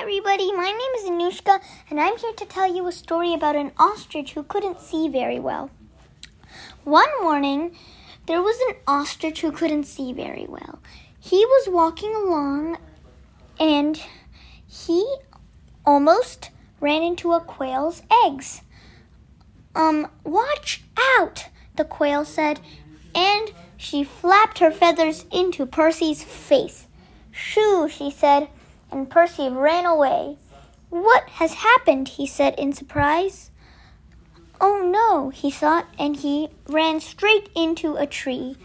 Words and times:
everybody, 0.00 0.50
my 0.52 0.64
name 0.64 0.94
is 0.96 1.10
Anushka, 1.10 1.60
and 1.90 2.00
I'm 2.00 2.16
here 2.16 2.32
to 2.32 2.46
tell 2.46 2.74
you 2.74 2.86
a 2.86 2.92
story 2.92 3.34
about 3.34 3.54
an 3.54 3.70
ostrich 3.78 4.32
who 4.32 4.42
couldn't 4.42 4.80
see 4.80 5.08
very 5.08 5.38
well. 5.38 5.68
One 6.84 7.10
morning, 7.20 7.76
there 8.24 8.40
was 8.40 8.56
an 8.70 8.76
ostrich 8.86 9.42
who 9.42 9.52
couldn't 9.52 9.84
see 9.84 10.14
very 10.14 10.46
well. 10.48 10.78
He 11.18 11.44
was 11.44 11.68
walking 11.68 12.14
along 12.14 12.78
and 13.58 14.02
he 14.66 15.16
almost 15.84 16.48
ran 16.80 17.02
into 17.02 17.34
a 17.34 17.40
quail's 17.40 18.00
eggs. 18.24 18.62
Um, 19.74 20.10
watch 20.24 20.82
out, 21.18 21.48
the 21.76 21.84
quail 21.84 22.24
said, 22.24 22.58
and 23.14 23.52
she 23.76 24.02
flapped 24.02 24.60
her 24.60 24.70
feathers 24.70 25.26
into 25.30 25.66
Percy's 25.66 26.24
face. 26.24 26.86
Shoo, 27.30 27.86
she 27.86 28.10
said 28.10 28.48
and 28.90 29.10
Percy 29.10 29.48
ran 29.48 29.86
away. 29.86 30.36
What 30.90 31.28
has 31.30 31.54
happened? 31.54 32.08
he 32.08 32.26
said 32.26 32.58
in 32.58 32.72
surprise. 32.72 33.50
Oh 34.60 34.82
no, 34.90 35.30
he 35.30 35.50
thought, 35.50 35.86
and 35.98 36.16
he 36.16 36.48
ran 36.68 37.00
straight 37.00 37.48
into 37.54 37.96
a 37.96 38.06
tree. 38.06 38.56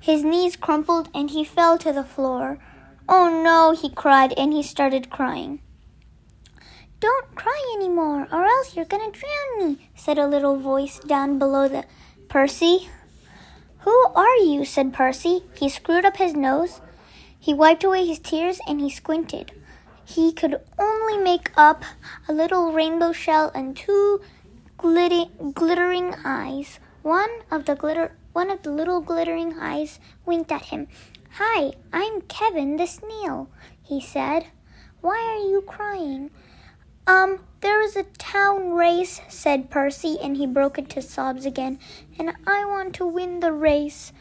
His 0.00 0.24
knees 0.24 0.56
crumpled 0.56 1.08
and 1.14 1.30
he 1.30 1.44
fell 1.44 1.78
to 1.78 1.92
the 1.92 2.04
floor. 2.04 2.58
Oh 3.08 3.42
no, 3.42 3.72
he 3.72 3.90
cried, 3.90 4.32
and 4.36 4.52
he 4.52 4.62
started 4.62 5.10
crying. 5.10 5.60
Don't 7.00 7.34
cry 7.34 7.74
any 7.76 7.88
more, 7.88 8.26
or 8.32 8.44
else 8.44 8.74
you're 8.74 8.86
to 8.86 8.96
drown 8.96 9.58
me, 9.58 9.90
said 9.94 10.16
a 10.16 10.26
little 10.26 10.56
voice 10.56 10.98
down 11.00 11.38
below 11.38 11.68
the 11.68 11.84
Percy. 12.28 12.88
Who 13.80 14.06
are 14.14 14.36
you? 14.36 14.64
said 14.64 14.94
Percy. 14.94 15.42
He 15.54 15.68
screwed 15.68 16.06
up 16.06 16.16
his 16.16 16.34
nose. 16.34 16.80
He 17.44 17.52
wiped 17.52 17.84
away 17.84 18.06
his 18.06 18.20
tears 18.20 18.58
and 18.66 18.80
he 18.80 18.88
squinted. 18.88 19.52
He 20.02 20.32
could 20.32 20.62
only 20.78 21.18
make 21.18 21.50
up 21.58 21.84
a 22.26 22.32
little 22.32 22.72
rainbow 22.72 23.12
shell 23.12 23.52
and 23.54 23.76
two 23.76 24.22
glittering 24.78 26.14
eyes. 26.24 26.78
One 27.02 27.28
of 27.50 27.66
the 27.66 27.74
glitter 27.74 28.16
one 28.32 28.50
of 28.50 28.62
the 28.62 28.70
little 28.70 29.02
glittering 29.02 29.58
eyes 29.60 30.00
winked 30.24 30.50
at 30.50 30.72
him. 30.72 30.88
Hi, 31.32 31.72
I'm 31.92 32.22
Kevin 32.22 32.78
the 32.78 32.86
snail, 32.86 33.50
he 33.82 34.00
said. 34.00 34.46
Why 35.02 35.18
are 35.18 35.46
you 35.46 35.60
crying? 35.66 36.30
Um, 37.06 37.40
there 37.60 37.82
is 37.82 37.94
a 37.94 38.04
town 38.16 38.72
race, 38.72 39.20
said 39.28 39.68
Percy, 39.68 40.16
and 40.18 40.38
he 40.38 40.46
broke 40.46 40.78
into 40.78 41.02
sobs 41.02 41.44
again. 41.44 41.78
And 42.18 42.30
I 42.46 42.64
want 42.64 42.94
to 42.94 43.06
win 43.06 43.40
the 43.40 43.52
race. 43.52 44.14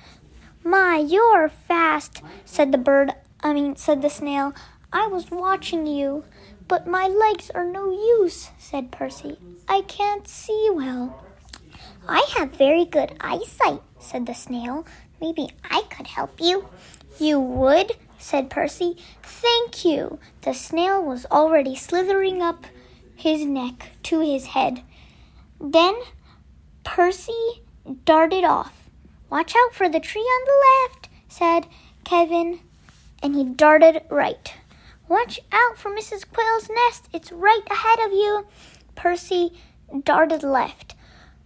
My, 0.64 0.98
you're 0.98 1.50
fast, 1.50 2.22
said 2.46 2.72
the 2.72 2.78
bird. 2.78 3.12
I 3.42 3.54
mean, 3.54 3.76
said 3.76 4.02
the 4.02 4.10
snail. 4.10 4.54
I 4.94 5.08
was 5.08 5.30
watching 5.30 5.86
you, 5.86 6.24
but 6.68 6.88
my 6.88 7.08
legs 7.08 7.52
are 7.54 7.66
no 7.66 7.92
use, 7.92 8.52
said 8.58 8.92
Percy. 8.92 9.38
I 9.68 9.82
can't 9.82 10.28
see 10.28 10.70
well. 10.72 11.26
I 12.08 12.26
have 12.38 12.52
very 12.52 12.86
good 12.86 13.14
eyesight, 13.20 13.82
said 14.00 14.26
the 14.26 14.34
snail. 14.34 14.86
Maybe 15.20 15.50
I 15.70 15.82
could 15.90 16.08
help 16.08 16.40
you. 16.40 16.70
You 17.20 17.40
would, 17.40 17.94
said 18.18 18.50
Percy. 18.50 18.98
Thank 19.22 19.84
you. 19.84 20.20
The 20.42 20.54
snail 20.54 21.04
was 21.04 21.26
already 21.32 21.76
slithering 21.76 22.42
up 22.42 22.66
his 23.16 23.46
neck 23.46 23.90
to 24.04 24.22
his 24.22 24.48
head. 24.48 24.82
Then 25.60 25.96
Percy 26.84 27.64
darted 28.06 28.44
off. 28.44 28.83
Watch 29.30 29.54
out 29.56 29.74
for 29.74 29.90
the 29.90 30.00
tree 30.00 30.22
on 30.22 30.46
the 30.46 30.94
left, 30.94 31.10
said 31.28 31.68
Kevin, 32.04 32.60
and 33.22 33.36
he 33.36 33.44
darted 33.44 34.02
right. 34.10 34.54
Watch 35.08 35.40
out 35.52 35.78
for 35.78 35.90
Mrs. 35.90 36.26
Quail's 36.32 36.70
nest, 36.70 37.08
it's 37.14 37.32
right 37.32 37.64
ahead 37.70 38.00
of 38.00 38.12
you. 38.12 38.46
Percy 38.96 39.54
darted 40.04 40.44
left. 40.44 40.96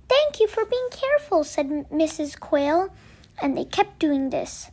Thank 0.09 0.39
you 0.39 0.47
for 0.47 0.65
being 0.65 0.87
careful, 0.91 1.43
said 1.43 1.69
Mrs. 1.89 2.39
Quail, 2.39 2.93
and 3.41 3.57
they 3.57 3.65
kept 3.65 3.99
doing 3.99 4.29
this. 4.29 4.69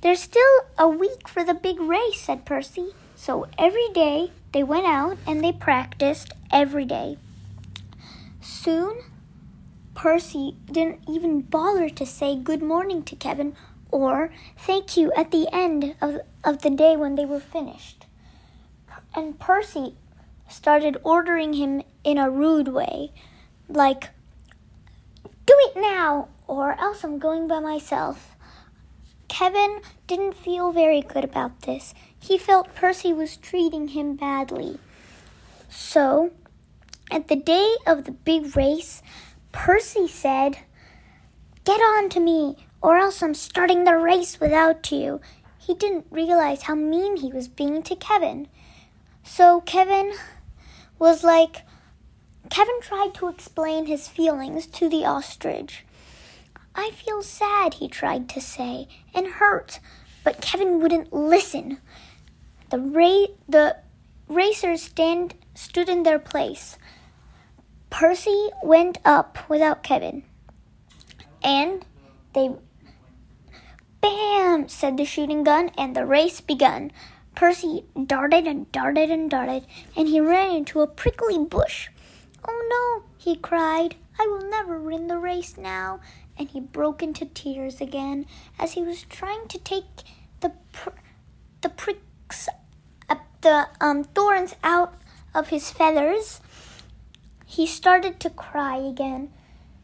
There's 0.00 0.20
still 0.20 0.66
a 0.78 0.86
week 0.86 1.28
for 1.28 1.44
the 1.44 1.54
big 1.54 1.80
race, 1.80 2.20
said 2.20 2.44
Percy. 2.44 2.92
So 3.16 3.46
every 3.58 3.88
day 3.94 4.32
they 4.52 4.62
went 4.62 4.86
out 4.86 5.16
and 5.26 5.42
they 5.42 5.52
practiced 5.52 6.32
every 6.52 6.84
day. 6.84 7.16
Soon 8.42 8.98
Percy 9.94 10.56
didn't 10.70 11.00
even 11.08 11.40
bother 11.40 11.88
to 11.88 12.04
say 12.04 12.36
good 12.36 12.62
morning 12.62 13.02
to 13.04 13.16
Kevin 13.16 13.56
or 13.90 14.32
thank 14.58 14.96
you 14.96 15.12
at 15.16 15.30
the 15.30 15.48
end 15.52 15.94
of, 16.00 16.18
of 16.42 16.62
the 16.62 16.70
day 16.70 16.96
when 16.96 17.14
they 17.14 17.24
were 17.24 17.40
finished. 17.40 18.06
And 19.14 19.38
Percy 19.38 19.94
started 20.48 20.96
ordering 21.04 21.54
him 21.54 21.82
in 22.02 22.18
a 22.18 22.28
rude 22.28 22.68
way, 22.68 23.12
like, 23.68 24.10
do 25.46 25.54
it 25.56 25.76
now, 25.76 26.28
or 26.46 26.78
else 26.80 27.04
I'm 27.04 27.18
going 27.18 27.46
by 27.46 27.60
myself. 27.60 28.34
Kevin 29.28 29.80
didn't 30.06 30.36
feel 30.36 30.72
very 30.72 31.00
good 31.00 31.24
about 31.24 31.62
this. 31.62 31.94
He 32.18 32.38
felt 32.38 32.74
Percy 32.74 33.12
was 33.12 33.36
treating 33.36 33.88
him 33.88 34.16
badly. 34.16 34.78
So, 35.68 36.32
at 37.10 37.28
the 37.28 37.36
day 37.36 37.76
of 37.86 38.04
the 38.04 38.12
big 38.12 38.56
race, 38.56 39.02
Percy 39.54 40.08
said, 40.08 40.58
Get 41.64 41.80
on 41.80 42.10
to 42.10 42.20
me, 42.20 42.56
or 42.82 42.98
else 42.98 43.22
I'm 43.22 43.34
starting 43.34 43.84
the 43.84 43.96
race 43.96 44.38
without 44.38 44.90
you. 44.90 45.20
He 45.58 45.74
didn't 45.74 46.06
realize 46.10 46.62
how 46.62 46.74
mean 46.74 47.16
he 47.16 47.32
was 47.32 47.48
being 47.48 47.82
to 47.84 47.96
Kevin. 47.96 48.48
So 49.22 49.62
Kevin 49.62 50.12
was 50.98 51.24
like, 51.24 51.62
Kevin 52.50 52.80
tried 52.82 53.14
to 53.14 53.28
explain 53.28 53.86
his 53.86 54.08
feelings 54.08 54.66
to 54.66 54.88
the 54.90 55.06
ostrich. 55.06 55.86
I 56.74 56.90
feel 56.90 57.22
sad, 57.22 57.74
he 57.74 57.88
tried 57.88 58.28
to 58.30 58.40
say, 58.40 58.88
and 59.14 59.26
hurt, 59.28 59.78
but 60.24 60.42
Kevin 60.42 60.80
wouldn't 60.80 61.12
listen. 61.12 61.78
The, 62.70 62.80
ra- 62.80 63.34
the 63.48 63.76
racers 64.28 64.82
stand- 64.82 65.36
stood 65.54 65.88
in 65.88 66.02
their 66.02 66.18
place. 66.18 66.76
Percy 67.94 68.50
went 68.60 68.98
up 69.04 69.38
without 69.48 69.84
Kevin. 69.84 70.24
And 71.44 71.86
they. 72.32 72.50
Bam! 74.00 74.68
said 74.68 74.96
the 74.96 75.04
shooting 75.04 75.44
gun, 75.44 75.70
and 75.78 75.94
the 75.94 76.04
race 76.04 76.40
begun. 76.40 76.90
Percy 77.36 77.84
darted 78.06 78.48
and 78.48 78.70
darted 78.72 79.12
and 79.12 79.30
darted, 79.30 79.64
and 79.96 80.08
he 80.08 80.18
ran 80.20 80.56
into 80.56 80.80
a 80.80 80.88
prickly 80.88 81.38
bush. 81.38 81.88
Oh 82.44 82.66
no, 82.68 83.08
he 83.16 83.36
cried. 83.36 83.94
I 84.18 84.26
will 84.26 84.50
never 84.50 84.80
win 84.80 85.06
the 85.06 85.18
race 85.18 85.56
now. 85.56 86.00
And 86.36 86.48
he 86.48 86.58
broke 86.58 87.00
into 87.00 87.26
tears 87.26 87.80
again 87.80 88.26
as 88.58 88.72
he 88.72 88.82
was 88.82 89.04
trying 89.04 89.46
to 89.46 89.58
take 89.58 90.02
the 90.40 90.50
pr- 90.72 90.98
the 91.60 91.68
pricks, 91.68 92.48
uh, 93.08 93.14
the 93.42 93.68
um, 93.80 94.02
thorns 94.02 94.56
out 94.64 94.94
of 95.32 95.50
his 95.50 95.70
feathers 95.70 96.40
he 97.54 97.66
started 97.68 98.18
to 98.18 98.30
cry 98.30 98.76
again. 98.78 99.32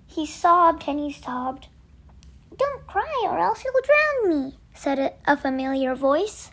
He 0.04 0.26
sobbed 0.26 0.88
and 0.88 0.98
he 0.98 1.12
sobbed. 1.12 1.69
Don't 2.56 2.84
cry 2.88 3.22
or 3.22 3.38
else 3.38 3.62
you'll 3.64 3.75
drown 3.84 4.42
me, 4.42 4.58
said 4.75 4.98
a, 4.98 5.12
a 5.25 5.36
familiar 5.36 5.94
voice. 5.94 6.50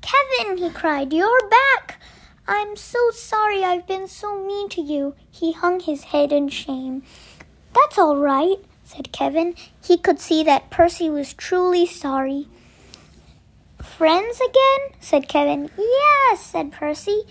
Kevin, 0.00 0.56
he 0.56 0.68
cried, 0.70 1.12
you're 1.12 1.48
back. 1.48 2.00
I'm 2.48 2.74
so 2.74 2.98
sorry 3.12 3.62
I've 3.62 3.86
been 3.86 4.08
so 4.08 4.44
mean 4.44 4.68
to 4.70 4.80
you. 4.80 5.14
He 5.30 5.52
hung 5.52 5.78
his 5.78 6.04
head 6.04 6.32
in 6.32 6.48
shame. 6.48 7.04
That's 7.72 7.96
all 7.96 8.16
right, 8.16 8.56
said 8.82 9.12
Kevin. 9.12 9.54
He 9.80 9.98
could 9.98 10.18
see 10.18 10.42
that 10.42 10.68
Percy 10.68 11.08
was 11.08 11.32
truly 11.32 11.86
sorry. 11.86 12.48
Friends 13.80 14.40
again? 14.40 14.98
said 14.98 15.28
Kevin. 15.28 15.70
Yes, 15.78 16.40
said 16.44 16.72
Percy. 16.72 17.22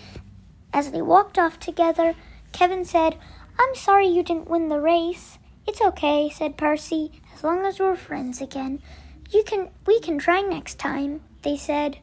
As 0.72 0.90
they 0.90 1.02
walked 1.02 1.38
off 1.38 1.60
together, 1.60 2.14
Kevin 2.52 2.84
said, 2.84 3.16
I'm 3.58 3.74
sorry 3.74 4.06
you 4.06 4.22
didn't 4.22 4.50
win 4.50 4.68
the 4.68 4.80
race. 4.80 5.38
It's 5.66 5.80
okay, 5.80 6.30
said 6.30 6.56
Percy, 6.56 7.12
as 7.34 7.44
long 7.44 7.64
as 7.64 7.78
we're 7.78 7.96
friends 7.96 8.40
again. 8.40 8.82
You 9.30 9.44
can 9.44 9.68
we 9.86 10.00
can 10.00 10.18
try 10.18 10.40
next 10.40 10.78
time, 10.78 11.20
they 11.42 11.56
said. 11.56 11.98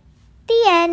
The 0.48 0.64
end. 0.68 0.88